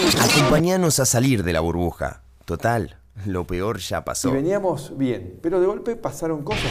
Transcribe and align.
Acompáñanos 0.00 0.98
a 1.00 1.06
salir 1.06 1.42
de 1.44 1.52
la 1.52 1.60
burbuja. 1.60 2.22
Total, 2.46 2.96
lo 3.26 3.46
peor 3.46 3.78
ya 3.78 3.98
Y 3.98 4.02
pasó. 4.02 4.30
veníamos 4.32 4.96
bien, 4.96 5.38
pero 5.42 5.60
de 5.60 5.66
golpe 5.66 5.96
pasaron 5.96 6.42
cosas. 6.42 6.64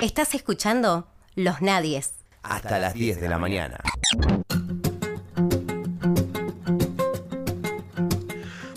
Estás 0.00 0.34
escuchando 0.34 1.08
Los 1.34 1.60
Nadies. 1.62 2.12
Hasta 2.42 2.78
las 2.78 2.94
10 2.94 3.20
de 3.20 3.28
la 3.28 3.38
mañana. 3.38 3.80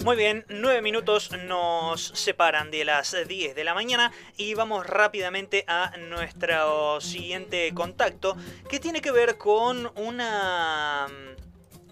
Muy 0.03 0.17
bien, 0.17 0.45
nueve 0.49 0.81
minutos 0.81 1.29
nos 1.47 2.01
separan 2.15 2.71
de 2.71 2.83
las 2.83 3.15
10 3.27 3.55
de 3.55 3.63
la 3.63 3.73
mañana 3.73 4.11
y 4.35 4.53
vamos 4.53 4.85
rápidamente 4.85 5.63
a 5.67 5.93
nuestro 6.09 6.99
siguiente 6.99 7.71
contacto 7.73 8.35
que 8.69 8.81
tiene 8.81 8.99
que 9.01 9.11
ver 9.13 9.37
con 9.37 9.89
una 9.95 11.07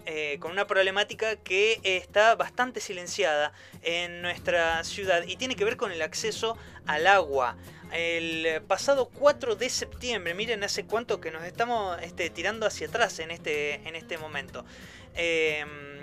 eh, 0.06 0.38
con 0.40 0.52
una 0.52 0.66
problemática 0.66 1.36
que 1.36 1.80
está 1.84 2.34
bastante 2.34 2.80
silenciada 2.80 3.52
en 3.82 4.22
nuestra 4.22 4.82
ciudad 4.84 5.22
y 5.26 5.36
tiene 5.36 5.54
que 5.54 5.64
ver 5.64 5.76
con 5.76 5.92
el 5.92 6.02
acceso 6.02 6.56
al 6.86 7.06
agua. 7.06 7.56
El 7.92 8.62
pasado 8.62 9.10
4 9.10 9.54
de 9.56 9.68
septiembre, 9.68 10.34
miren 10.34 10.64
hace 10.64 10.86
cuánto 10.86 11.20
que 11.20 11.30
nos 11.30 11.44
estamos 11.44 12.00
este, 12.02 12.30
tirando 12.30 12.66
hacia 12.66 12.88
atrás 12.88 13.18
en 13.18 13.30
este, 13.30 13.74
en 13.86 13.94
este 13.94 14.18
momento. 14.18 14.64
Em, 15.14 16.00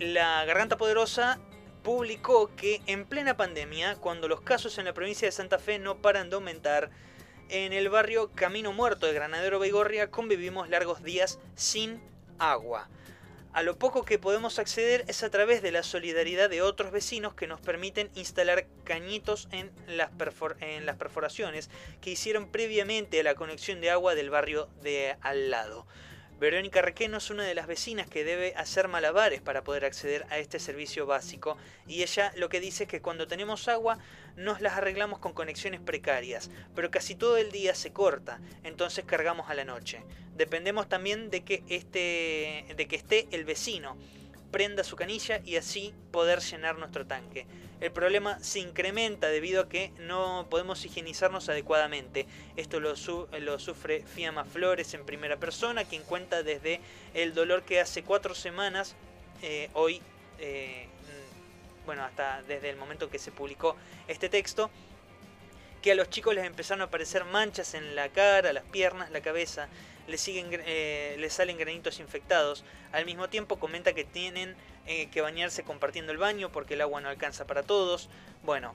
la 0.00 0.44
Garganta 0.44 0.76
Poderosa 0.76 1.38
publicó 1.84 2.54
que 2.56 2.82
en 2.86 3.04
plena 3.04 3.36
pandemia, 3.36 3.96
cuando 3.96 4.26
los 4.26 4.40
casos 4.40 4.78
en 4.78 4.86
la 4.86 4.92
provincia 4.94 5.28
de 5.28 5.32
Santa 5.32 5.58
Fe 5.58 5.78
no 5.78 5.98
paran 6.02 6.30
de 6.30 6.36
aumentar, 6.36 6.90
en 7.48 7.72
el 7.72 7.90
barrio 7.90 8.30
Camino 8.34 8.72
Muerto 8.72 9.06
de 9.06 9.12
Granadero 9.12 9.58
Baigorria 9.58 10.10
convivimos 10.10 10.68
largos 10.68 11.02
días 11.02 11.38
sin 11.54 12.00
agua. 12.38 12.88
A 13.54 13.62
lo 13.62 13.78
poco 13.78 14.04
que 14.04 14.18
podemos 14.18 14.58
acceder 14.58 15.04
es 15.06 15.22
a 15.22 15.30
través 15.30 15.62
de 15.62 15.70
la 15.70 15.84
solidaridad 15.84 16.50
de 16.50 16.60
otros 16.60 16.90
vecinos 16.90 17.34
que 17.34 17.46
nos 17.46 17.60
permiten 17.60 18.10
instalar 18.16 18.66
cañitos 18.82 19.46
en 19.52 19.70
las, 19.86 20.10
perforaciones 20.10 21.70
que 22.00 22.10
hicieron 22.10 22.50
previamente 22.50 23.20
a 23.20 23.22
la 23.22 23.36
conexión 23.36 23.80
de 23.80 23.90
agua 23.90 24.16
del 24.16 24.30
barrio 24.30 24.68
de 24.82 25.16
al 25.20 25.52
lado. 25.52 25.86
Verónica 26.40 26.82
Requeno 26.82 27.18
es 27.18 27.30
una 27.30 27.44
de 27.44 27.54
las 27.54 27.68
vecinas 27.68 28.08
que 28.08 28.24
debe 28.24 28.54
hacer 28.56 28.88
malabares 28.88 29.40
para 29.40 29.62
poder 29.62 29.84
acceder 29.84 30.26
a 30.30 30.38
este 30.38 30.58
servicio 30.58 31.06
básico 31.06 31.56
y 31.86 32.02
ella 32.02 32.32
lo 32.36 32.48
que 32.48 32.60
dice 32.60 32.84
es 32.84 32.90
que 32.90 33.00
cuando 33.00 33.28
tenemos 33.28 33.68
agua 33.68 33.98
nos 34.36 34.60
las 34.60 34.74
arreglamos 34.74 35.20
con 35.20 35.32
conexiones 35.32 35.80
precarias, 35.80 36.50
pero 36.74 36.90
casi 36.90 37.14
todo 37.14 37.36
el 37.36 37.52
día 37.52 37.74
se 37.76 37.92
corta, 37.92 38.40
entonces 38.64 39.04
cargamos 39.04 39.48
a 39.48 39.54
la 39.54 39.64
noche. 39.64 40.02
Dependemos 40.36 40.88
también 40.88 41.30
de 41.30 41.44
que, 41.44 41.62
este, 41.68 42.66
de 42.76 42.88
que 42.88 42.96
esté 42.96 43.28
el 43.30 43.44
vecino, 43.44 43.96
prenda 44.50 44.82
su 44.82 44.96
canilla 44.96 45.40
y 45.44 45.56
así 45.56 45.94
poder 46.10 46.40
llenar 46.40 46.78
nuestro 46.78 47.06
tanque. 47.06 47.46
El 47.80 47.90
problema 47.92 48.38
se 48.40 48.60
incrementa 48.60 49.28
debido 49.28 49.62
a 49.62 49.68
que 49.68 49.90
no 49.98 50.46
podemos 50.48 50.84
higienizarnos 50.84 51.48
adecuadamente. 51.48 52.26
Esto 52.56 52.80
lo, 52.80 52.96
su- 52.96 53.28
lo 53.40 53.58
sufre 53.58 54.02
Fiamma 54.06 54.44
Flores 54.44 54.94
en 54.94 55.04
primera 55.04 55.36
persona, 55.36 55.84
quien 55.84 56.02
cuenta 56.04 56.42
desde 56.42 56.80
el 57.12 57.34
dolor 57.34 57.62
que 57.62 57.80
hace 57.80 58.02
cuatro 58.02 58.34
semanas, 58.34 58.94
eh, 59.42 59.68
hoy, 59.74 60.00
eh, 60.38 60.86
bueno, 61.84 62.04
hasta 62.04 62.42
desde 62.44 62.70
el 62.70 62.76
momento 62.76 63.10
que 63.10 63.18
se 63.18 63.30
publicó 63.32 63.76
este 64.08 64.28
texto, 64.28 64.70
que 65.82 65.92
a 65.92 65.94
los 65.94 66.08
chicos 66.08 66.34
les 66.34 66.44
empezaron 66.46 66.80
a 66.80 66.84
aparecer 66.84 67.24
manchas 67.26 67.74
en 67.74 67.94
la 67.94 68.08
cara, 68.08 68.54
las 68.54 68.64
piernas, 68.64 69.10
la 69.10 69.20
cabeza, 69.20 69.68
les, 70.06 70.20
siguen, 70.20 70.48
eh, 70.52 71.16
les 71.18 71.32
salen 71.32 71.58
granitos 71.58 72.00
infectados. 72.00 72.64
Al 72.92 73.04
mismo 73.04 73.28
tiempo 73.28 73.58
comenta 73.58 73.92
que 73.92 74.04
tienen 74.04 74.54
eh, 74.86 75.08
que 75.10 75.20
bañarse 75.20 75.62
compartiendo 75.64 76.12
el 76.12 76.18
baño 76.18 76.50
porque 76.52 76.74
el 76.74 76.80
agua 76.80 77.00
no 77.00 77.08
alcanza 77.08 77.46
para 77.46 77.62
todos. 77.62 78.08
Bueno, 78.42 78.74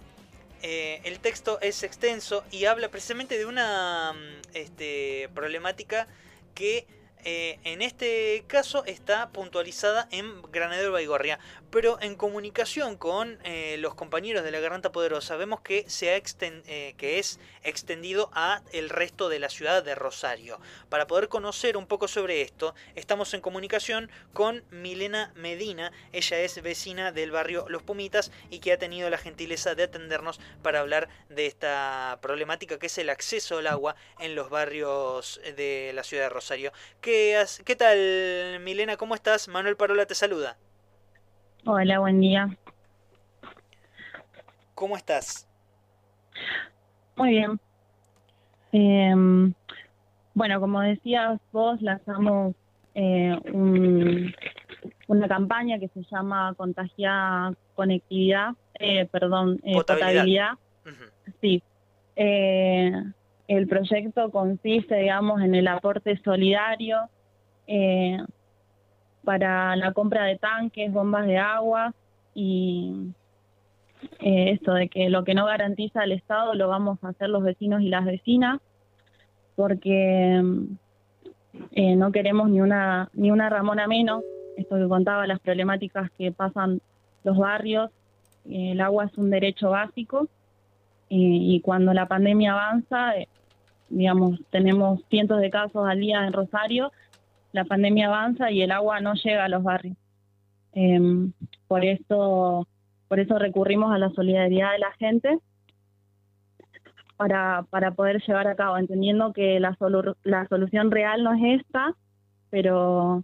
eh, 0.62 1.02
el 1.04 1.20
texto 1.20 1.60
es 1.62 1.84
extenso 1.84 2.44
y 2.52 2.66
habla 2.66 2.90
precisamente 2.90 3.38
de 3.38 3.46
una 3.46 4.14
mm, 4.14 4.42
este, 4.56 5.30
problemática 5.34 6.08
que 6.54 6.86
eh, 7.26 7.60
en 7.66 7.82
este 7.82 8.46
caso 8.48 8.86
está 8.86 9.30
puntualizada 9.30 10.08
en 10.12 10.42
Granadero 10.52 10.94
Baigorria, 10.94 11.40
pero 11.70 12.00
en 12.02 12.16
comunicación 12.16 12.96
con 12.96 13.40
eh, 13.44 13.76
los 13.80 13.94
compañeros 13.94 14.44
de 14.44 14.52
la 14.52 14.60
Garganta 14.60 14.92
Poderosa 14.92 15.36
vemos 15.36 15.60
que, 15.62 15.84
se 15.90 16.12
ha 16.12 16.18
eh, 16.18 16.96
que 16.98 17.20
es 17.20 17.40
extendido 17.64 18.30
a 18.34 18.62
el 18.72 18.90
resto 18.90 19.28
de 19.28 19.40
la 19.40 19.50
ciudad 19.50 19.84
de 19.84 19.96
Rosario. 19.96 20.60
Para 20.88 21.08
poder 21.08 21.28
conocer 21.28 21.76
un 21.76 21.88
poco 21.88 22.08
sobre 22.08 22.42
esto, 22.42 22.74
estamos 22.96 23.34
en 23.34 23.42
comunicación 23.42 24.10
con 24.34 24.64
Milena 24.72 25.34
Medina, 25.36 25.92
ella 26.14 26.40
es 26.40 26.62
vecina 26.62 27.12
del 27.12 27.32
barrio 27.32 27.66
Los 27.68 27.84
Pumitas 27.84 28.32
y 28.50 28.60
que 28.60 28.72
ha 28.72 28.80
tenido 28.80 29.10
la 29.10 29.18
gentileza 29.18 29.76
de 29.76 29.84
atendernos 29.84 30.40
para 30.64 30.80
hablar 30.80 31.10
de 31.28 31.48
esta 31.48 32.18
problemática 32.22 32.80
que 32.80 32.88
es 32.88 32.98
el 32.98 33.10
acceso 33.10 33.58
al 33.58 33.68
agua 33.68 33.96
en 34.20 34.36
los 34.36 34.50
barrios 34.50 35.42
de 35.58 35.92
la 35.94 36.04
ciudad 36.04 36.24
de 36.24 36.30
Rosario. 36.30 36.72
¿Qué, 37.02 37.09
qué 37.66 37.76
tal, 37.76 38.60
Milena? 38.62 38.96
¿Cómo 38.98 39.16
estás? 39.16 39.48
Manuel 39.48 39.76
Parola 39.76 40.06
te 40.06 40.14
saluda. 40.16 40.58
Hola, 41.66 42.00
buen 42.00 42.22
día. 42.22 42.56
¿Cómo 44.76 44.96
estás? 44.96 45.48
Muy 47.16 47.32
bien. 47.32 47.60
Em, 48.72 49.54
bueno, 50.36 50.60
como 50.60 50.82
decías 50.82 51.40
vos, 51.52 51.82
lanzamos 51.82 52.56
eh, 52.96 53.36
un- 53.54 54.34
una 55.08 55.28
campaña 55.28 55.80
que 55.80 55.88
se 55.90 56.02
llama 56.12 56.54
Contagia 56.58 57.54
Conectividad, 57.76 58.52
eh, 58.76 59.06
perdón, 59.08 59.60
eh, 59.64 59.74
Potabilidad. 59.74 60.54
potabilidad. 60.84 61.32
Sí. 61.42 61.64
El 63.50 63.68
proyecto 63.68 64.30
consiste, 64.30 64.96
digamos, 64.96 65.42
en 65.42 65.56
el 65.56 65.68
aporte 65.68 66.16
solidario 66.24 67.10
eh, 67.68 68.18
para 69.24 69.76
la 69.76 69.92
compra 69.92 70.26
de 70.26 70.38
tanques, 70.38 70.94
bombas 70.94 71.26
de 71.26 71.38
agua 71.38 71.94
y 72.34 73.12
eh, 74.20 74.52
esto 74.52 74.74
de 74.74 74.88
que 74.88 75.10
lo 75.10 75.24
que 75.24 75.34
no 75.34 75.46
garantiza 75.46 76.04
el 76.04 76.12
Estado 76.12 76.54
lo 76.54 76.68
vamos 76.68 77.04
a 77.04 77.10
hacer 77.10 77.30
los 77.30 77.44
vecinos 77.44 77.82
y 77.82 77.90
las 77.90 78.06
vecinas 78.06 78.62
porque 79.56 80.42
eh, 81.72 81.96
no 81.96 82.12
queremos 82.12 82.50
ni 82.50 82.62
una 82.62 83.10
ni 83.14 83.32
una 83.32 83.50
Ramona 83.50 83.88
menos. 83.88 84.24
Esto 84.58 84.78
que 84.78 84.88
contaba 84.88 85.26
las 85.28 85.40
problemáticas 85.40 86.12
que 86.12 86.32
pasan 86.32 86.82
los 87.24 87.38
barrios 87.38 87.90
eh, 88.46 88.72
el 88.72 88.82
agua 88.82 89.06
es 89.06 89.18
un 89.18 89.30
derecho 89.30 89.72
básico 89.72 90.28
eh, 91.10 91.16
y 91.18 91.62
cuando 91.62 91.94
la 91.94 92.08
pandemia 92.08 92.54
avanza 92.54 93.14
digamos 93.90 94.40
tenemos 94.52 95.02
cientos 95.10 95.40
de 95.42 95.50
casos 95.50 95.88
al 95.88 96.00
día 96.00 96.26
en 96.26 96.34
Rosario 96.34 96.92
la 97.52 97.66
pandemia 97.66 98.08
avanza 98.08 98.52
y 98.52 98.62
el 98.62 98.72
agua 98.72 99.00
no 99.02 99.16
llega 99.16 99.46
a 99.46 99.50
los 99.50 99.64
barrios. 99.64 99.98
Em, 100.74 101.34
por 101.68 101.84
eso 101.84 102.68
por 103.08 103.20
eso 103.20 103.40
recurrimos 103.40 103.92
a 103.92 103.98
la 103.98 104.12
solidaridad 104.12 104.72
de 104.74 104.80
la 104.80 104.92
gente 105.00 105.40
para, 107.18 107.66
para 107.70 107.92
poder 107.92 108.22
llevar 108.26 108.48
a 108.48 108.56
cabo, 108.56 108.78
entendiendo 108.78 109.34
que 109.34 109.60
la, 109.60 109.76
solu- 109.78 110.16
la 110.24 110.48
solución 110.48 110.92
real 110.92 111.24
no 111.24 111.34
es 111.34 111.62
esta, 111.62 111.96
pero 112.50 113.24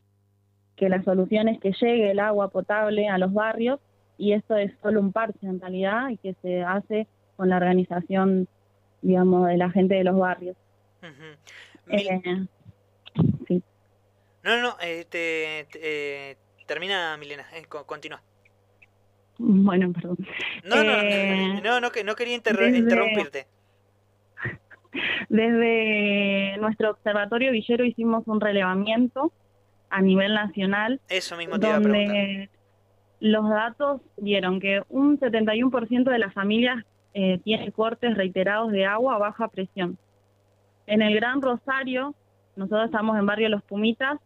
que 0.75 0.89
la 0.89 1.01
solución 1.03 1.47
es 1.47 1.59
que 1.59 1.71
llegue 1.71 2.11
el 2.11 2.19
agua 2.19 2.49
potable 2.49 3.07
a 3.07 3.17
los 3.17 3.31
barrios 3.31 3.79
y 4.17 4.33
esto 4.33 4.55
es 4.57 4.73
solo 4.81 4.99
un 4.99 5.11
parche 5.13 5.45
en 5.47 5.61
realidad 5.61 6.09
y 6.09 6.17
que 6.17 6.33
se 6.41 6.63
hace 6.63 7.07
con 7.37 7.49
la 7.49 7.57
organización, 7.57 8.47
digamos, 9.05 9.47
de 9.47 9.57
la 9.57 9.69
gente 9.69 9.95
de 9.95 10.03
los 10.03 10.17
barrios. 10.17 10.55
Eh, 11.87 12.19
sí. 13.47 13.63
No, 14.43 14.55
no, 14.57 14.61
no, 14.61 14.75
eh, 14.81 15.05
te- 15.09 15.67
te- 15.71 15.79
eh, 16.31 16.37
termina 16.65 17.15
Milena, 17.17 17.45
eh, 17.55 17.65
co- 17.69 17.85
continúa. 17.85 18.21
Bueno, 19.37 19.91
perdón. 19.93 20.17
No, 20.63 20.83
no, 20.83 20.93
Eh, 21.01 21.61
no, 21.63 21.79
no, 21.79 21.91
que- 21.91 22.03
no 22.03 22.15
quería 22.15 22.39
desde- 22.39 22.77
interrumpirte. 22.77 23.47
Desde 25.29 26.57
nuestro 26.57 26.91
observatorio 26.91 27.51
Villero 27.51 27.83
hicimos 27.83 28.23
un 28.27 28.39
relevamiento 28.39 29.31
a 29.89 30.01
nivel 30.01 30.33
nacional 30.33 31.01
Eso 31.09 31.35
mismo 31.37 31.59
te 31.59 31.67
iba 31.67 31.75
a 31.75 31.79
preguntar. 31.81 32.07
donde 32.07 32.49
los 33.19 33.49
datos 33.49 34.01
dieron 34.17 34.59
que 34.59 34.81
un 34.89 35.19
71% 35.19 36.11
de 36.11 36.19
las 36.19 36.33
familias 36.33 36.83
eh, 37.17 37.39
tiene 37.45 37.71
cortes 37.71 38.13
reiterados 38.17 38.73
de 38.73 38.85
agua 38.85 39.15
a 39.15 39.19
baja 39.19 39.47
presión. 39.47 39.97
En 40.85 41.01
el 41.01 41.15
Gran 41.15 41.41
Rosario, 41.41 42.13
nosotros 42.57 42.87
estamos 42.87 43.17
en 43.17 43.25
barrio 43.25 43.47
Los 43.47 43.63
Pumitas, 43.63 44.19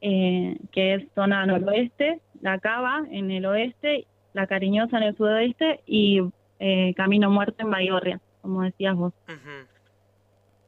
eh, 0.00 0.56
que 0.72 0.94
es 0.94 1.04
zona 1.14 1.44
noroeste, 1.44 2.22
La 2.40 2.58
Cava 2.58 3.02
en 3.10 3.30
el 3.30 3.44
oeste, 3.44 4.06
La 4.32 4.46
Cariñosa 4.46 4.96
en 4.96 5.02
el 5.02 5.16
sudoeste 5.18 5.80
y 5.84 6.22
eh, 6.58 6.94
Camino 6.94 7.30
Muerto 7.30 7.56
en 7.58 7.70
Baigorria, 7.70 8.18
como 8.40 8.62
decías 8.62 8.96
vos. 8.96 9.12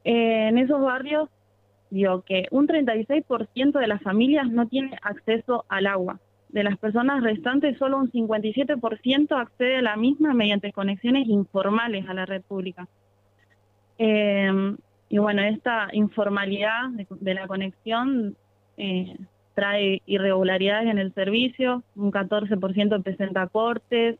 En 0.03 0.59
esos 0.59 0.79
barrios, 0.79 1.29
digo 1.89 2.21
que 2.21 2.45
un 2.51 2.67
36% 2.67 3.79
de 3.79 3.87
las 3.87 4.03
familias 4.03 4.47
no 4.51 4.67
tiene 4.67 4.99
acceso 5.01 5.65
al 5.67 5.87
agua. 5.87 6.19
De 6.55 6.63
las 6.63 6.77
personas 6.77 7.21
restantes, 7.21 7.77
solo 7.77 7.97
un 7.97 8.09
57% 8.09 9.37
accede 9.37 9.75
a 9.75 9.81
la 9.81 9.97
misma 9.97 10.33
mediante 10.33 10.71
conexiones 10.71 11.27
informales 11.27 12.07
a 12.07 12.13
la 12.13 12.25
red 12.25 12.41
pública. 12.43 12.87
Eh, 13.97 14.77
y 15.09 15.17
bueno, 15.17 15.41
esta 15.41 15.89
informalidad 15.91 16.91
de, 17.19 17.33
la 17.33 17.45
conexión 17.47 18.37
eh, 18.77 19.17
trae 19.53 20.01
irregularidades 20.05 20.89
en 20.89 20.97
el 20.97 21.13
servicio, 21.13 21.83
un 21.97 22.13
14% 22.13 23.03
presenta 23.03 23.47
cortes, 23.47 24.17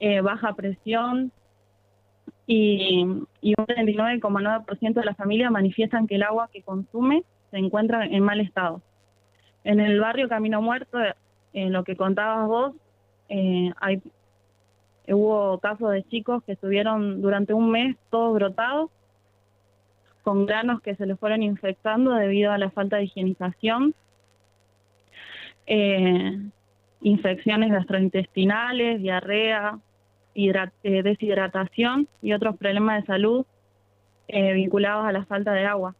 eh, 0.00 0.20
baja 0.20 0.54
presión 0.54 1.30
y, 2.44 3.06
y 3.40 3.54
un 3.56 3.66
39,9% 3.66 4.94
de 4.94 5.04
las 5.04 5.16
familias 5.16 5.52
manifiestan 5.52 6.08
que 6.08 6.16
el 6.16 6.24
agua 6.24 6.50
que 6.52 6.62
consume 6.62 7.22
se 7.52 7.58
encuentra 7.58 8.04
en 8.04 8.24
mal 8.24 8.40
estado. 8.40 8.82
En 9.62 9.78
el 9.78 10.00
barrio 10.00 10.28
Camino 10.28 10.60
Muerto, 10.60 10.98
en 11.52 11.72
lo 11.72 11.84
que 11.84 11.96
contabas 11.96 12.48
vos, 12.48 12.74
eh, 13.28 13.70
hay, 13.80 14.02
hubo 15.08 15.58
casos 15.58 15.90
de 15.92 16.02
chicos 16.04 16.42
que 16.44 16.52
estuvieron 16.52 17.22
durante 17.22 17.54
un 17.54 17.70
mes 17.70 17.96
todos 18.10 18.34
brotados 18.34 18.90
con 20.22 20.46
granos 20.46 20.80
que 20.80 20.94
se 20.94 21.06
les 21.06 21.18
fueron 21.18 21.42
infectando 21.42 22.12
debido 22.12 22.52
a 22.52 22.58
la 22.58 22.70
falta 22.70 22.96
de 22.96 23.04
higienización, 23.04 23.94
eh, 25.66 26.38
infecciones 27.00 27.72
gastrointestinales, 27.72 29.00
diarrea, 29.00 29.78
eh, 30.34 31.02
deshidratación 31.02 32.08
y 32.22 32.32
otros 32.32 32.56
problemas 32.56 33.00
de 33.00 33.06
salud 33.06 33.46
eh, 34.28 34.54
vinculados 34.54 35.04
a 35.04 35.12
la 35.12 35.24
falta 35.26 35.52
de 35.52 35.66
agua. 35.66 35.94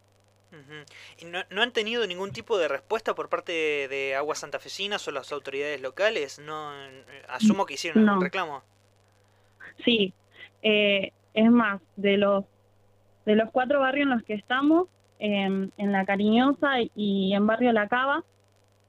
¿Y 1.18 1.24
no, 1.26 1.62
han 1.62 1.72
tenido 1.72 2.06
ningún 2.06 2.32
tipo 2.32 2.58
de 2.58 2.68
respuesta 2.68 3.14
por 3.14 3.28
parte 3.28 3.52
de, 3.52 4.14
aguas 4.16 4.38
santafesinas 4.38 5.06
o 5.08 5.10
las 5.10 5.32
autoridades 5.32 5.80
locales? 5.80 6.38
No, 6.38 6.70
asumo 7.28 7.66
que 7.66 7.74
hicieron 7.74 8.08
un 8.08 8.20
reclamo. 8.20 8.62
Sí, 9.84 10.12
es 10.62 11.50
más, 11.50 11.80
de 11.96 12.16
los 12.16 12.44
de 13.24 13.36
los 13.36 13.50
cuatro 13.52 13.78
barrios 13.78 14.04
en 14.04 14.10
los 14.10 14.22
que 14.24 14.34
estamos, 14.34 14.88
en 15.18 15.70
La 15.78 16.04
Cariñosa 16.04 16.80
y 16.96 17.32
en 17.34 17.46
Barrio 17.46 17.72
La 17.72 17.86
Cava, 17.86 18.24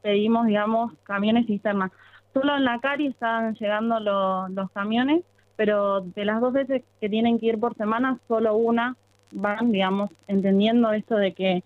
pedimos, 0.04 0.46
digamos, 0.46 0.94
camiones 1.04 1.48
cisterna. 1.48 1.92
Solo 2.34 2.56
en 2.56 2.66
La 2.66 2.80
Cari 2.80 3.08
están 3.08 3.56
llegando 3.56 4.00
los 4.00 4.72
camiones, 4.72 5.24
pero 5.56 6.02
de 6.02 6.26
las 6.26 6.42
dos 6.42 6.54
veces 6.54 6.84
que 7.00 7.10
tienen 7.10 7.40
que 7.40 7.48
ir 7.48 7.60
por 7.60 7.76
semana, 7.76 8.20
solo 8.28 8.56
una 8.56 8.96
van, 9.34 9.72
digamos, 9.72 10.12
entendiendo 10.28 10.92
esto 10.94 11.16
de 11.16 11.34
que 11.34 11.64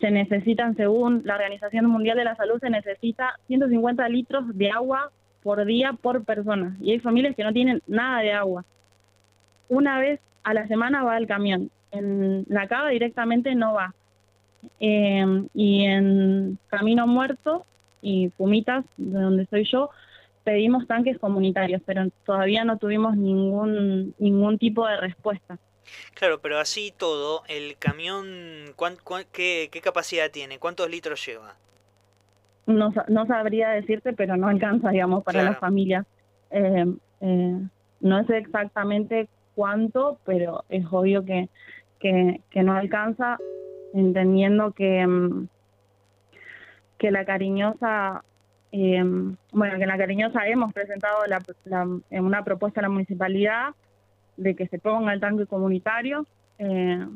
se 0.00 0.10
necesitan, 0.10 0.76
según 0.76 1.22
la 1.24 1.34
Organización 1.34 1.86
Mundial 1.86 2.16
de 2.16 2.24
la 2.24 2.36
Salud, 2.36 2.60
se 2.60 2.70
necesita 2.70 3.34
150 3.48 4.08
litros 4.08 4.44
de 4.56 4.70
agua 4.70 5.10
por 5.42 5.64
día 5.64 5.92
por 5.94 6.24
persona. 6.24 6.76
Y 6.80 6.92
hay 6.92 7.00
familias 7.00 7.34
que 7.34 7.44
no 7.44 7.52
tienen 7.52 7.82
nada 7.86 8.20
de 8.20 8.32
agua. 8.32 8.64
Una 9.68 9.98
vez 9.98 10.20
a 10.44 10.54
la 10.54 10.66
semana 10.68 11.02
va 11.02 11.18
el 11.18 11.26
camión 11.26 11.70
en 11.92 12.44
la 12.48 12.66
cava 12.68 12.90
directamente 12.90 13.54
no 13.54 13.74
va. 13.74 13.94
Em, 14.80 15.48
y 15.54 15.84
en 15.84 16.58
Camino 16.68 17.06
Muerto 17.06 17.64
y 18.02 18.28
Pumitas, 18.30 18.84
de 18.96 19.20
donde 19.20 19.46
soy 19.46 19.64
yo, 19.64 19.90
pedimos 20.44 20.86
tanques 20.86 21.18
comunitarios, 21.18 21.82
pero 21.84 22.08
todavía 22.24 22.64
no 22.64 22.78
tuvimos 22.78 23.16
ningún, 23.16 24.14
ningún 24.18 24.58
tipo 24.58 24.86
de 24.86 24.96
respuesta. 24.96 25.58
Claro, 26.14 26.40
pero 26.40 26.58
así 26.58 26.92
todo, 26.96 27.42
¿el 27.48 27.76
camión 27.78 28.74
qué, 29.32 29.70
capacidad 29.82 30.30
tiene? 30.30 30.58
¿Cuántos 30.58 30.90
litros 30.90 31.24
lleva? 31.24 31.54
No, 32.66 32.92
no 33.08 33.26
sabría 33.26 33.70
decirte, 33.70 34.12
pero 34.12 34.36
no 34.36 34.48
alcanza, 34.48 34.90
digamos, 34.90 35.24
para 35.24 35.42
las 35.42 35.58
familias. 35.58 36.06
Eh, 36.50 36.84
eh, 37.20 37.60
no 38.00 38.26
sé 38.26 38.38
exactamente 38.38 39.28
cuánto, 39.54 40.18
pero 40.24 40.64
es 40.68 40.84
obvio 40.90 41.24
que 41.24 41.48
que, 41.98 42.62
no 42.62 42.74
alcanza, 42.74 43.38
entendiendo 43.94 44.72
que, 44.72 45.06
mm, 45.06 45.48
que 46.98 47.10
la 47.10 47.24
cariñosa, 47.24 48.24
eh, 48.72 49.02
bueno, 49.52 49.76
que 49.76 49.82
en 49.82 49.88
la 49.88 49.98
cariñosa 49.98 50.46
hemos 50.46 50.72
presentado 50.72 51.26
la, 51.26 51.40
en 52.10 52.24
una 52.24 52.44
propuesta 52.44 52.80
a 52.80 52.84
la 52.84 52.88
municipalidad 52.88 53.74
de 54.38 54.54
que 54.54 54.68
se 54.68 54.78
ponga 54.78 55.12
el 55.12 55.20
tanque 55.20 55.46
comunitario, 55.46 56.26
eh, 56.58 57.06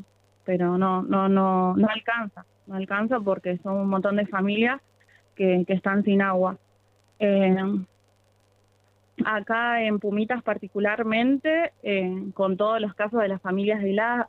pero 0.44 0.76
no, 0.76 1.02
no, 1.02 1.28
no, 1.28 1.74
no 1.76 1.88
alcanza, 1.88 2.44
no 2.66 2.74
alcanza 2.74 3.20
porque 3.20 3.58
son 3.58 3.76
un 3.76 3.88
montón 3.88 4.16
de 4.16 4.26
familias 4.26 4.80
que, 5.34 5.64
están 5.69 6.04
sin 6.04 6.20
agua. 6.20 6.58
Eh, 7.19 7.56
Acá 9.24 9.82
en 9.82 10.00
Pumitas 10.00 10.42
particularmente, 10.42 11.72
eh, 11.82 12.30
con 12.34 12.56
todos 12.56 12.80
los 12.80 12.94
casos 12.94 13.20
de 13.20 13.28
las 13.28 13.40
familias 13.40 13.80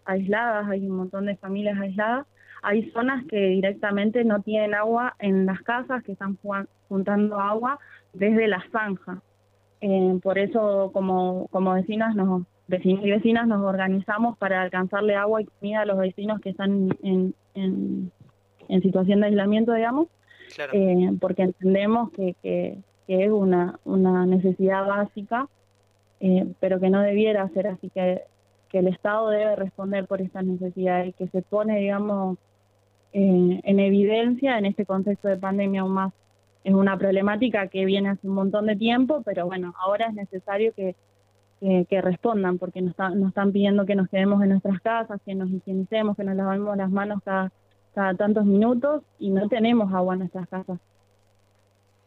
aisladas, 0.06 0.69
hay 0.69 0.86
un 0.86 0.98
montón 0.98 1.25
de 1.25 1.36
familias 1.38 1.80
aisladas, 1.80 2.28
hay 2.62 2.92
zonas 2.92 3.25
que 3.25 3.38
directamente 3.38 4.24
no 4.24 4.42
tienen 4.42 4.75
agua 4.75 5.16
en 5.19 5.45
las 5.48 5.62
casas, 5.62 6.04
que 6.04 6.12
están 6.12 6.38
juntando 6.90 7.40
agua 7.40 7.80
desde 8.13 8.48
la 8.48 8.63
zanja. 8.72 9.22
Por 10.22 10.38
eso, 10.38 10.92
como, 10.94 11.48
como 11.48 11.74
vecinas, 11.74 12.16
nos, 12.16 12.44
vecinos 12.68 13.06
y 13.06 13.12
vecinas 13.12 13.48
nos 13.48 13.63
organizamos 13.63 14.38
para 14.38 14.62
alcanzarle 14.62 15.15
agua 15.15 15.42
y 15.42 15.45
comida 15.45 15.81
a 15.81 15.86
los 15.86 15.98
vecinos 15.98 16.39
que 16.42 16.50
están 16.50 16.89
en, 17.04 17.33
en, 17.54 18.12
situación 18.81 19.21
de 19.21 19.27
aislamiento, 19.27 19.74
digamos, 19.74 20.07
eh, 20.74 21.12
porque 21.19 21.44
entendemos 21.44 22.12
que, 22.12 22.36
que 22.42 22.77
que 23.07 23.25
es 23.25 23.31
una, 23.31 23.80
una 23.86 24.25
necesidad 24.25 24.86
básica, 24.86 25.48
eh, 26.19 26.48
pero 26.60 26.80
que 26.80 26.89
no 26.89 27.01
debiera 27.01 27.48
ser 27.50 27.68
así, 27.68 27.89
que, 27.89 28.21
que 28.69 28.80
el 28.80 28.88
Estado 28.88 29.30
debe 29.30 29.56
responder 29.56 30.07
por 30.07 30.21
estas 30.21 30.45
necesidades 30.45 31.09
y 31.09 31.13
que 31.13 31.27
se 31.27 31.42
pone, 31.42 31.80
digamos, 31.80 32.38
eh, 33.12 33.62
en 33.63 33.80
evidencia 33.80 34.57
en 34.57 34.66
este 34.66 34.86
contexto 34.86 35.27
de 35.27 35.38
pandemia 35.38 35.81
aún 35.81 35.94
más. 35.94 36.13
Es 36.63 36.74
una 36.74 36.98
problemática 36.98 37.68
que 37.68 37.83
viene 37.83 38.09
hace 38.09 38.27
un 38.27 38.36
montón 38.36 38.68
de 38.68 38.77
tiempo, 38.77 39.21
pero 39.24 39.45
bueno, 39.45 39.74
ahora 39.80 40.07
es 40.07 40.13
necesario 40.13 40.74
que, 40.74 40.95
que, 41.89 42.01
respondan, 42.01 42.57
porque 42.57 42.81
nos, 42.81 42.98
nos 42.98 43.30
están 43.30 43.51
pidiendo 43.54 43.86
que 43.86 43.95
nos 43.95 44.10
quedemos 44.10 44.44
en 44.44 44.50
nuestras 44.50 44.81
casas, 44.81 45.21
que 45.25 45.33
nos 45.33 45.50
higienicemos, 45.50 46.18
que 46.18 46.24
nos 46.24 46.36
lavemos 46.36 46.75
las 46.75 46.92
manos 46.92 47.21
cada, 47.24 47.51
tantos 48.18 48.45
minutos 48.45 49.04
y 49.18 49.30
no 49.30 49.48
tenemos 49.48 49.94
agua 49.94 50.15
en 50.15 50.19
nuestras 50.19 50.48
casas. 50.50 50.80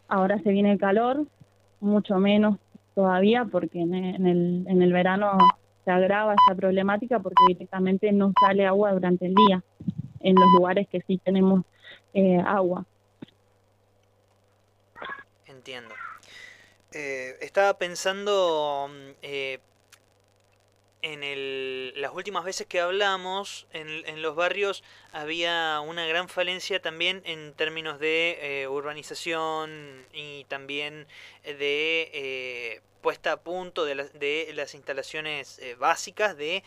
Ahora 0.08 0.38
se 0.40 0.50
viene 0.50 0.72
el 0.72 0.78
calor, 0.78 1.26
mucho 1.80 2.18
menos 2.18 2.58
todavía, 2.94 3.46
porque 3.50 3.80
en 3.80 3.94
el, 3.94 4.66
en 4.68 4.82
el 4.82 4.92
verano 4.92 5.38
se 5.84 5.90
agrava 5.90 6.34
esta 6.34 6.54
problemática 6.54 7.20
porque 7.20 7.42
directamente 7.48 8.12
no 8.12 8.32
sale 8.40 8.66
agua 8.66 8.92
durante 8.92 9.26
el 9.26 9.34
día 9.34 9.62
en 10.20 10.34
los 10.34 10.52
lugares 10.58 10.86
que 10.88 11.00
sí 11.02 11.18
tenemos 11.24 11.64
eh, 12.12 12.42
agua. 12.44 12.84
Entiendo. 15.46 15.94
Eh, 16.98 17.36
estaba 17.42 17.76
pensando 17.76 18.88
mm, 18.90 19.10
eh, 19.20 19.58
en 21.02 21.22
el, 21.22 21.92
las 22.00 22.12
últimas 22.14 22.44
veces 22.44 22.66
que 22.66 22.80
hablamos, 22.80 23.66
en, 23.72 24.22
los 24.22 24.34
barrios 24.34 24.82
había 25.12 25.80
una 25.80 26.06
gran 26.06 26.28
falencia 26.28 26.80
también 26.80 27.22
en 27.26 27.52
términos 27.52 28.00
de 28.00 28.62
eh, 28.62 28.68
urbanización 28.68 30.06
y 30.12 30.44
también 30.44 31.06
de 31.44 32.10
eh, 32.12 32.80
puesta 33.02 33.32
a 33.32 33.36
punto 33.36 33.84
de, 33.84 33.94
de 33.94 34.50
las 34.54 34.74
instalaciones 34.74 35.58
eh, 35.60 35.76
básicas 35.76 36.36
de 36.36 36.64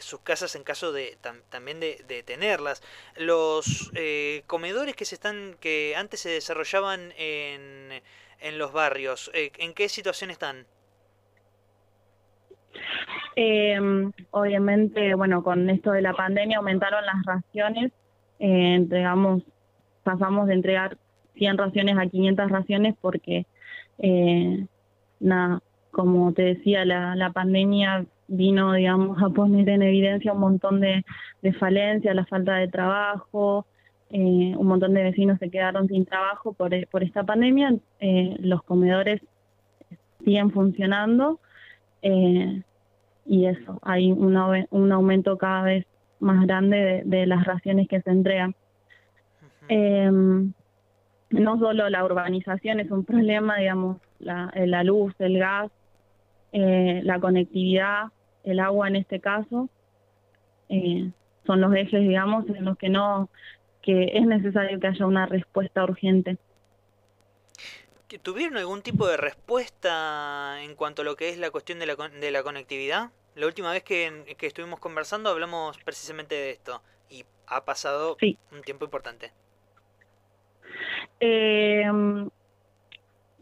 sus 0.00 0.20
casas 0.20 0.54
en 0.54 0.62
caso 0.62 0.92
de 0.92 1.18
también 1.48 1.80
de, 1.80 2.04
de, 2.06 2.22
tenerlas. 2.22 2.82
Los 3.16 3.90
comedores 4.46 4.94
que 4.94 5.04
se 5.06 5.16
están 5.16 5.56
que 5.60 5.94
antes 5.96 6.20
se 6.20 6.28
desarrollaban 6.28 7.12
en, 7.16 8.00
en 8.40 8.58
los 8.58 8.72
barrios, 8.72 9.30
¿en 9.34 9.74
qué 9.74 9.88
situación 9.88 10.30
están? 10.30 10.66
Eh, 13.36 13.78
obviamente, 14.30 15.14
bueno, 15.14 15.42
con 15.42 15.68
esto 15.68 15.92
de 15.92 16.02
la 16.02 16.14
pandemia 16.14 16.56
aumentaron 16.56 17.04
las 17.04 17.24
raciones, 17.24 17.92
eh, 18.38 18.74
entregamos, 18.76 19.42
pasamos 20.02 20.46
de 20.46 20.54
entregar 20.54 20.96
100 21.34 21.58
raciones 21.58 21.98
a 21.98 22.06
500 22.06 22.50
raciones 22.50 22.94
porque, 23.00 23.46
eh, 23.98 24.66
como 25.90 26.32
te 26.32 26.42
decía, 26.42 26.84
la, 26.84 27.14
la 27.14 27.30
pandemia 27.30 28.06
vino, 28.28 28.72
digamos, 28.72 29.22
a 29.22 29.28
poner 29.28 29.68
en 29.68 29.82
evidencia 29.82 30.32
un 30.32 30.40
montón 30.40 30.80
de 30.80 31.04
falencias, 31.58 32.14
la 32.14 32.26
falta 32.26 32.56
de 32.56 32.68
trabajo, 32.68 33.66
eh, 34.10 34.54
un 34.56 34.66
montón 34.66 34.94
de 34.94 35.02
vecinos 35.02 35.38
se 35.40 35.50
quedaron 35.50 35.88
sin 35.88 36.04
trabajo 36.04 36.52
por, 36.52 36.70
por 36.88 37.02
esta 37.02 37.24
pandemia, 37.24 37.74
eh, 37.98 38.36
los 38.38 38.62
comedores 38.62 39.20
siguen 40.24 40.52
funcionando, 40.52 41.40
eh, 42.02 42.62
y 43.24 43.46
eso, 43.46 43.80
hay 43.82 44.12
un, 44.12 44.36
un 44.70 44.92
aumento 44.92 45.36
cada 45.38 45.62
vez 45.62 45.86
más 46.20 46.46
grande 46.46 47.02
de, 47.04 47.26
las 47.26 47.44
raciones 47.44 47.88
que 47.88 48.00
se 48.00 48.10
entregan. 48.10 48.54
Em, 49.68 50.52
no 51.30 51.58
solo 51.58 51.88
la 51.88 52.04
urbanización 52.04 52.78
es 52.78 52.90
un 52.92 53.04
problema, 53.04 53.56
digamos, 53.56 53.98
la, 54.20 54.52
la 54.54 54.84
luz, 54.84 55.12
el 55.18 55.38
gas, 55.38 55.72
eh, 56.52 57.00
la 57.02 57.18
conectividad, 57.18 58.04
el 58.44 58.60
agua 58.60 58.86
en 58.86 58.96
este 58.96 59.18
caso, 59.18 59.68
son 61.44 61.60
los 61.60 61.74
ejes, 61.74 62.00
digamos, 62.00 62.48
en 62.48 62.64
los 62.64 62.78
que 62.78 62.88
no, 62.88 63.28
que 63.86 64.18
es 64.18 64.26
necesario 64.26 64.80
que 64.80 64.88
haya 64.88 65.06
una 65.06 65.26
respuesta 65.26 65.84
urgente. 65.84 66.36
¿Tuvieron 68.22 68.56
algún 68.56 68.82
tipo 68.82 69.06
de 69.06 69.16
respuesta 69.16 70.60
en 70.60 70.74
cuanto 70.74 71.02
a 71.02 71.04
lo 71.04 71.14
que 71.14 71.28
es 71.28 71.38
la 71.38 71.50
cuestión 71.50 71.78
de 71.78 71.86
la, 71.86 71.94
de 71.94 72.30
la 72.32 72.42
conectividad? 72.42 73.10
La 73.36 73.46
última 73.46 73.70
vez 73.70 73.84
que, 73.84 74.34
que 74.36 74.46
estuvimos 74.46 74.80
conversando 74.80 75.30
hablamos 75.30 75.78
precisamente 75.84 76.34
de 76.34 76.50
esto 76.50 76.82
y 77.08 77.24
ha 77.46 77.64
pasado 77.64 78.16
un 78.52 78.62
tiempo 78.62 78.84
importante. 78.84 79.32
Eh, 81.20 81.84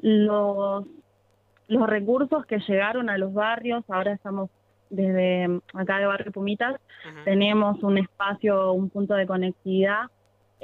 los, 0.03 0.85
los 1.69 1.89
recursos 1.89 2.45
que 2.45 2.59
llegaron 2.59 3.09
a 3.09 3.17
los 3.17 3.33
barrios, 3.33 3.83
ahora 3.89 4.13
estamos 4.13 4.51
desde 4.91 5.61
acá 5.73 5.99
de 5.99 6.07
Barrio 6.07 6.33
Pumitas, 6.33 6.81
tenemos 7.25 7.83
un 7.83 7.99
espacio, 7.99 8.73
un 8.73 8.91
punto 8.91 9.15
de 9.15 9.27
conectividad, 9.27 10.11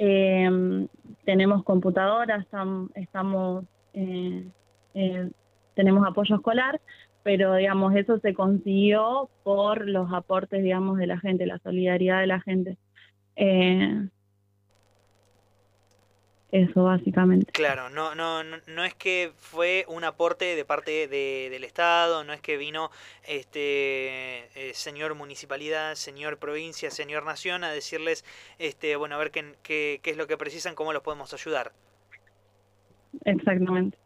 eh, 0.03 0.87
tenemos 1.25 1.63
computadoras, 1.63 2.47
estamos, 2.95 3.65
eh, 3.93 4.47
eh, 4.95 5.29
tenemos 5.75 6.07
apoyo 6.07 6.37
escolar, 6.37 6.81
pero 7.21 7.53
digamos 7.53 7.95
eso 7.95 8.17
se 8.17 8.33
consiguió 8.33 9.29
por 9.43 9.87
los 9.87 10.11
aportes, 10.11 10.63
digamos, 10.63 10.97
de 10.97 11.05
la 11.05 11.19
gente, 11.19 11.45
la 11.45 11.59
solidaridad 11.59 12.19
de 12.19 12.27
la 12.27 12.39
gente. 12.41 12.77
Eso 16.51 16.83
básicamente. 16.83 17.49
Claro, 17.53 17.89
no, 17.89 18.13
no, 18.13 18.43
no, 18.43 18.83
es 18.83 18.93
que 18.93 19.31
fue 19.37 19.85
un 19.87 20.03
aporte 20.03 20.55
de 20.55 20.65
parte 20.65 21.07
de, 21.07 21.47
del 21.49 21.63
Estado, 21.63 22.25
no 22.25 22.33
es 22.33 22.41
que 22.41 22.57
vino 22.57 22.91
este 23.23 24.49
eh, 24.55 24.73
señor 24.73 25.15
municipalidad, 25.15 25.95
señor 25.95 26.39
provincia, 26.39 26.91
señor 26.91 27.23
nación 27.23 27.63
a 27.63 27.71
decirles, 27.71 28.25
este, 28.59 28.97
bueno, 28.97 29.15
a 29.15 29.17
ver 29.17 29.31
qué, 29.31 29.55
qué, 29.63 30.01
qué 30.03 30.11
es 30.11 30.17
lo 30.17 30.27
que 30.27 30.35
precisan, 30.37 30.75
cómo 30.75 30.91
los 30.91 31.03
podemos 31.03 31.33
ayudar. 31.33 31.71
Exactamente. 33.23 33.97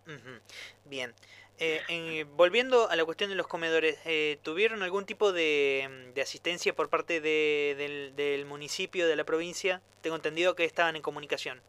Bien. 0.86 1.14
Eh, 1.58 2.25
volviendo 2.36 2.90
a 2.90 2.96
la 2.96 3.06
cuestión 3.06 3.30
de 3.30 3.36
los 3.36 3.48
comedores, 3.48 3.98
eh, 4.06 4.38
¿tuvieron 4.44 4.84
algún 4.84 5.06
tipo 5.06 5.32
de, 5.32 6.12
de 6.14 6.22
asistencia 6.22 6.75
por 6.75 6.90
parte 6.90 7.22
de, 7.22 7.75
del, 7.78 8.16
del 8.16 8.46
municipio, 8.46 9.08
de 9.08 9.16
la 9.16 9.24
provincia? 9.24 9.82
Tengo 10.02 10.18
entendido 10.18 10.56
que 10.56 10.66
estaban 10.66 10.96
en 10.96 11.02
comunicación. 11.02 11.62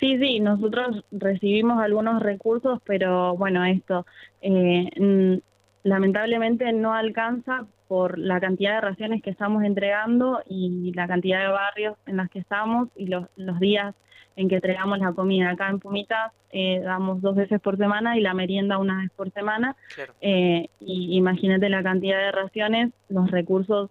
Sí, 0.00 0.18
sí, 0.18 0.40
nosotros 0.40 1.04
recibimos 1.10 1.82
algunos 1.82 2.22
recursos, 2.22 2.80
pero 2.84 3.36
bueno, 3.36 3.64
esto 3.64 4.06
eh, 4.42 5.40
lamentablemente 5.82 6.72
no 6.72 6.94
alcanza 6.94 7.66
por 7.88 8.18
la 8.18 8.40
cantidad 8.40 8.76
de 8.76 8.80
raciones 8.80 9.22
que 9.22 9.30
estamos 9.30 9.62
entregando 9.62 10.42
y 10.48 10.92
la 10.94 11.06
cantidad 11.06 11.40
de 11.40 11.48
barrios 11.48 11.96
en 12.06 12.16
las 12.16 12.30
que 12.30 12.38
estamos 12.38 12.88
y 12.96 13.06
los, 13.06 13.26
los 13.36 13.60
días 13.60 13.94
en 14.36 14.48
que 14.48 14.56
entregamos 14.56 14.98
la 14.98 15.12
comida. 15.12 15.50
Acá 15.50 15.68
en 15.68 15.78
Pumitas 15.78 16.32
eh, 16.50 16.80
damos 16.80 17.20
dos 17.20 17.36
veces 17.36 17.60
por 17.60 17.76
semana 17.76 18.16
y 18.16 18.20
la 18.20 18.34
merienda 18.34 18.78
una 18.78 19.02
vez 19.02 19.10
por 19.14 19.30
semana. 19.32 19.76
Eh, 20.20 20.68
y 20.80 21.16
imagínate 21.16 21.68
la 21.68 21.82
cantidad 21.82 22.18
de 22.18 22.32
raciones, 22.32 22.92
los 23.08 23.30
recursos 23.30 23.90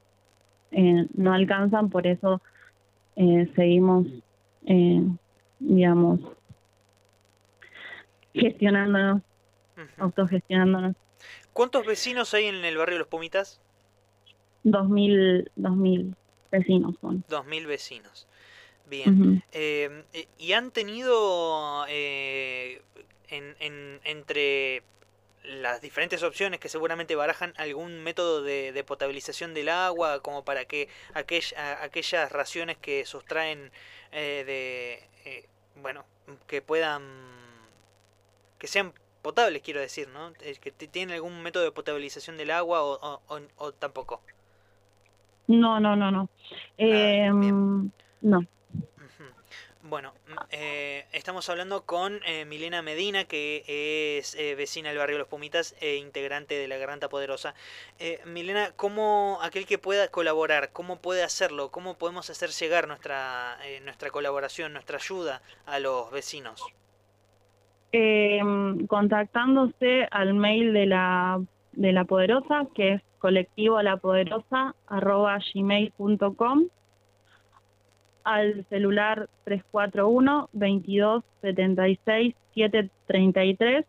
eh, 0.72 1.08
no 1.14 1.34
alcanzan, 1.34 1.90
por 1.90 2.08
eso 2.08 2.42
eh, 3.16 3.50
seguimos 3.56 4.08
digamos, 5.60 6.20
gestionándonos, 8.34 9.22
autogestionándonos. 9.98 10.96
¿Cuántos 11.54 11.86
vecinos 11.86 12.34
hay 12.34 12.46
en 12.46 12.64
el 12.66 12.78
barrio 12.78 12.98
Los 12.98 13.08
Pumitas? 13.08 13.62
Dos 14.64 14.90
mil, 14.90 15.52
dos 15.56 15.76
mil 15.76 16.16
vecinos 16.52 16.96
son. 17.02 17.24
Dos 17.28 17.46
mil 17.46 17.68
vecinos. 17.68 18.28
Bien. 18.90 19.44
Eh, 19.52 20.04
¿Y 20.38 20.54
han 20.54 20.72
tenido 20.72 21.86
eh, 21.88 22.82
en, 23.30 23.56
en, 23.60 24.00
entre 24.04 24.84
las 25.44 25.82
diferentes 25.82 26.24
opciones 26.24 26.60
que 26.60 26.70
seguramente 26.70 27.16
barajan 27.16 27.54
algún 27.58 28.02
método 28.04 28.44
de, 28.44 28.84
potabilización 28.86 29.54
del 29.54 29.70
agua 29.70 30.22
como 30.22 30.44
para 30.46 30.66
que 30.66 30.90
aquellas 31.14 32.32
raciones 32.32 32.78
que 32.78 33.06
sustraen 33.06 33.72
eh, 34.12 34.44
de 34.46 35.14
bueno, 35.82 36.06
que 36.48 36.62
puedan, 36.62 37.04
que 38.58 38.68
sean 38.68 38.94
potables, 39.22 39.62
quiero 39.62 39.80
decir, 39.80 40.08
¿no? 40.10 40.34
¿Que 40.34 40.72
tienen 40.72 41.16
algún 41.16 41.42
método 41.42 41.64
de 41.64 41.72
potabilización 41.72 42.38
del 42.38 42.52
agua 42.52 42.84
o, 42.84 43.22
o, 43.58 43.72
tampoco? 43.74 44.22
No, 45.48 45.80
no, 45.80 45.96
no, 45.96 46.12
no. 46.12 46.30
Eh, 46.78 47.30
no. 48.22 48.46
Bueno, 49.86 50.14
mm, 50.30 50.34
eh, 50.52 51.06
estamos 51.12 51.50
hablando 51.50 51.86
con 51.86 52.22
eh, 52.26 52.46
Milena 52.46 52.82
Medina, 52.82 53.26
que 53.26 53.64
es 54.18 54.34
eh, 54.36 54.56
vecina 54.56 54.88
del 54.88 54.98
barrio 54.98 55.18
Los 55.18 55.28
Pumitas 55.28 55.76
e 55.82 55.98
integrante 55.98 56.56
de 56.56 56.70
la 56.70 56.78
Garganta 56.78 57.10
Poderosa. 57.10 57.54
Milena, 58.26 58.70
¿cómo 58.78 59.40
aquel 59.42 59.66
que 59.66 59.78
pueda 59.78 60.08
colaborar, 60.08 60.70
cómo 60.72 61.02
puede 61.02 61.22
hacerlo? 61.22 61.70
¿Cómo 61.70 61.98
podemos 61.98 62.30
hacer 62.30 62.52
llegar 62.52 62.88
nuestra, 62.88 63.58
nuestra 63.84 64.10
colaboración, 64.10 64.72
nuestra 64.72 64.98
ayuda 64.98 65.42
a 65.66 65.80
los 65.80 66.10
vecinos? 66.12 66.66
Em, 67.92 68.88
contactándose 68.88 70.08
al 70.12 70.34
mail 70.34 70.72
de 70.72 70.86
la, 70.86 71.42
de 71.74 71.92
la 71.92 72.06
Poderosa, 72.06 72.68
que 72.74 72.94
es 72.94 73.02
colectivo 73.20 73.82
la 73.82 73.98
poderosa 73.98 74.76
arroba 74.88 75.40
gmail.com 75.54 76.68
al 78.24 78.66
celular 78.70 79.30
341 79.46 80.50
22 80.54 81.24
76 81.42 82.36
733 82.54 83.86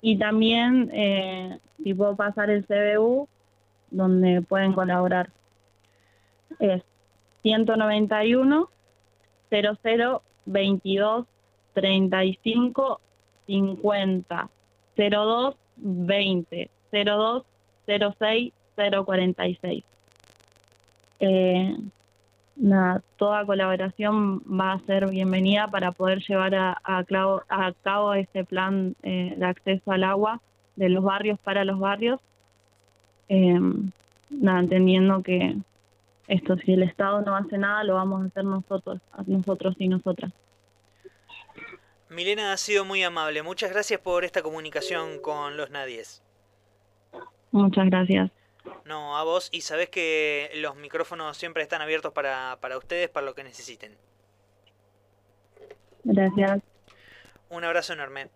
y 0.00 0.18
también 0.18 0.90
eh, 0.92 1.58
si 1.82 1.94
puedo 1.94 2.16
pasar 2.16 2.50
el 2.50 2.66
CBU 2.66 3.28
donde 3.90 4.42
pueden 4.42 4.72
colaborar. 4.72 5.30
Es 6.58 6.82
191 7.42 8.68
00 9.50 10.22
22 10.46 11.26
35 11.74 13.00
50 13.46 14.50
02 14.96 15.56
20 15.76 16.70
02 16.92 17.44
06 17.86 18.52
046 18.76 19.84
eh, 21.20 21.76
nada, 22.56 23.02
toda 23.16 23.46
colaboración 23.46 24.40
va 24.40 24.72
a 24.72 24.80
ser 24.80 25.08
bienvenida 25.08 25.68
para 25.68 25.92
poder 25.92 26.20
llevar 26.20 26.54
a, 26.54 26.80
a, 26.84 27.04
cabo 27.82 28.14
este 28.14 28.44
plan 28.44 28.94
eh, 29.02 29.34
de 29.36 29.44
acceso 29.44 29.92
al 29.92 30.04
agua 30.04 30.40
de 30.76 30.88
los 30.88 31.04
barrios 31.04 31.38
para 31.40 31.64
los 31.64 31.78
barrios, 31.78 32.20
eh, 33.28 33.58
nada, 34.30 34.60
entendiendo 34.60 35.22
que 35.22 35.56
esto 36.28 36.56
si 36.56 36.72
el 36.72 36.82
Estado 36.82 37.22
no 37.22 37.36
hace 37.36 37.58
nada 37.58 37.84
lo 37.84 37.94
vamos 37.94 38.22
a 38.22 38.26
hacer 38.26 38.44
nosotros, 38.44 39.00
nosotros 39.26 39.74
y 39.78 39.88
nosotras. 39.88 40.32
Milena 42.08 42.52
ha 42.52 42.56
sido 42.56 42.84
muy 42.84 43.02
amable. 43.02 43.42
Muchas 43.42 43.72
gracias 43.72 43.98
por 44.00 44.24
esta 44.24 44.42
comunicación 44.42 45.18
con 45.20 45.56
los 45.56 45.70
nadies. 45.70 46.22
Muchas 47.50 47.86
gracias. 47.86 48.30
No, 48.84 49.16
a 49.18 49.24
vos. 49.24 49.48
Y 49.52 49.62
sabés 49.62 49.88
que 49.88 50.50
los 50.56 50.76
micrófonos 50.76 51.36
siempre 51.36 51.62
están 51.62 51.82
abiertos 51.82 52.12
para, 52.12 52.58
para 52.60 52.78
ustedes, 52.78 53.08
para 53.08 53.26
lo 53.26 53.34
que 53.34 53.44
necesiten. 53.44 53.96
Gracias. 56.04 56.60
Un 57.48 57.64
abrazo 57.64 57.92
enorme. 57.92 58.28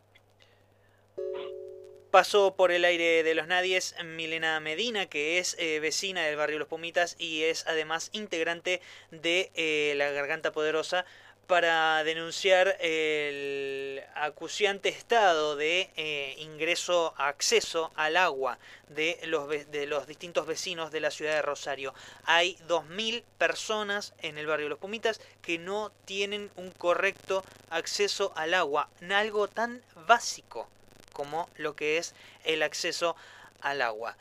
Pasó 2.11 2.54
por 2.56 2.71
el 2.73 2.85
aire 2.85 3.23
de 3.23 3.35
los 3.35 3.47
nadies 3.47 3.95
Milena 4.02 4.59
Medina, 4.61 5.06
que 5.06 5.38
es 5.38 5.56
eh, 5.59 5.80
vecina 5.80 6.23
del 6.23 6.37
barrio 6.37 6.59
Los 6.59 6.68
Pumitas 6.68 7.14
y 7.18 7.42
es 7.42 7.66
además 7.66 8.09
integrante 8.12 8.80
de 9.11 9.50
eh, 9.54 9.92
La 9.97 10.11
Garganta 10.12 10.52
Poderosa, 10.52 11.04
para 11.47 12.03
denunciar 12.05 12.76
el 12.81 14.03
acuciante 14.15 14.88
estado 14.88 15.57
de 15.57 15.91
eh, 15.97 16.35
ingreso, 16.38 17.15
acceso 17.17 17.93
al 17.95 18.17
agua 18.17 18.59
de 18.88 19.19
los, 19.25 19.49
de 19.49 19.87
los 19.87 20.07
distintos 20.07 20.47
vecinos 20.47 20.91
de 20.91 21.00
la 21.00 21.11
ciudad 21.11 21.35
de 21.35 21.43
Rosario. 21.43 21.95
Hay 22.25 22.57
2.000 22.69 23.23
personas 23.38 24.15
en 24.23 24.38
el 24.38 24.47
barrio 24.47 24.69
Los 24.69 24.79
Pumitas 24.79 25.21
que 25.43 25.59
no 25.59 25.93
tienen 26.05 26.50
un 26.57 26.71
correcto 26.71 27.45
acceso 27.71 28.33
al 28.37 28.55
agua, 28.55 28.88
algo 29.11 29.49
tan 29.49 29.83
básico 30.07 30.69
como 31.12 31.49
lo 31.57 31.75
que 31.75 31.99
es 31.99 32.15
el 32.45 32.62
acceso 32.62 33.17
al 33.61 33.83
agua. 33.83 34.17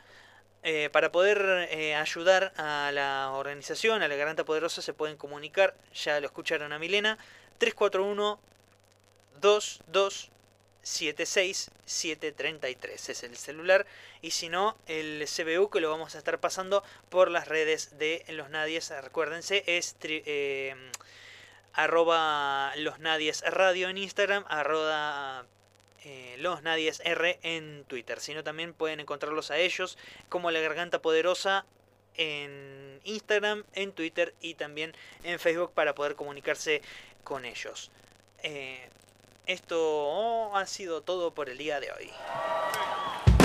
Eh, 0.68 0.90
para 0.90 1.12
poder 1.12 1.68
eh, 1.70 1.94
ayudar 1.94 2.52
a 2.56 2.90
la 2.92 3.30
organización, 3.30 4.02
a 4.02 4.08
la 4.08 4.16
Garanta 4.16 4.44
Poderosa, 4.44 4.82
se 4.82 4.92
pueden 4.92 5.16
comunicar, 5.16 5.76
ya 5.94 6.18
lo 6.18 6.26
escucharon 6.26 6.72
a 6.72 6.80
Milena, 6.80 7.18
341 7.58 8.40
22 9.40 10.30
763 10.82 13.08
es 13.08 13.22
el 13.22 13.36
celular 13.36 13.86
y 14.22 14.32
si 14.32 14.48
no 14.48 14.76
el 14.88 15.24
CBU 15.28 15.70
que 15.70 15.78
lo 15.78 15.88
vamos 15.88 16.16
a 16.16 16.18
estar 16.18 16.40
pasando 16.40 16.82
por 17.10 17.30
las 17.30 17.46
redes 17.46 17.96
de 17.98 18.24
los 18.30 18.50
nadies. 18.50 18.92
Recuérdense 19.02 19.62
es 19.68 19.94
eh, 20.02 20.74
arroba 21.74 22.72
los 22.74 22.98
nadies 22.98 23.42
radio 23.42 23.88
en 23.88 23.98
Instagram 23.98 24.44
arroba 24.48 25.46
eh, 26.08 26.36
los 26.38 26.62
nadies 26.62 27.02
r 27.04 27.40
en 27.42 27.84
Twitter 27.88 28.20
sino 28.20 28.44
también 28.44 28.72
pueden 28.72 29.00
encontrarlos 29.00 29.50
a 29.50 29.58
ellos 29.58 29.98
como 30.28 30.52
la 30.52 30.60
garganta 30.60 31.02
poderosa 31.02 31.66
en 32.14 33.00
Instagram 33.02 33.64
en 33.72 33.90
Twitter 33.90 34.32
y 34.40 34.54
también 34.54 34.94
en 35.24 35.40
Facebook 35.40 35.72
para 35.72 35.96
poder 35.96 36.14
comunicarse 36.14 36.80
con 37.24 37.44
ellos 37.44 37.90
eh, 38.44 38.88
esto 39.46 40.54
ha 40.56 40.66
sido 40.66 41.02
todo 41.02 41.32
por 41.32 41.48
el 41.48 41.58
día 41.58 41.80
de 41.80 41.90
hoy. 41.92 43.35